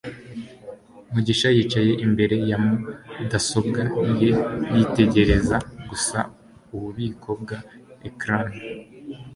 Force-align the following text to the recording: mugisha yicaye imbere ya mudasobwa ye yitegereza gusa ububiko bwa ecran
mugisha 1.13 1.47
yicaye 1.55 1.91
imbere 2.05 2.35
ya 2.49 2.57
mudasobwa 2.63 3.81
ye 4.21 4.31
yitegereza 4.75 5.57
gusa 5.89 6.19
ububiko 6.73 7.29
bwa 7.41 7.59
ecran 8.09 8.47